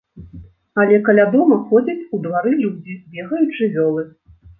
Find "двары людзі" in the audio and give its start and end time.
2.23-2.97